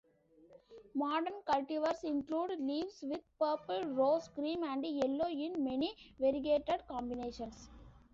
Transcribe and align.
Modern 0.95 1.43
cultivars 1.47 2.03
include 2.03 2.59
leaves 2.59 3.03
with 3.03 3.21
purple, 3.37 3.83
rose, 3.89 4.27
cream, 4.29 4.63
and 4.63 4.83
yellow 4.83 5.29
in 5.29 5.63
many 5.63 5.95
variegated 6.19 6.87
combinations. 6.87 7.69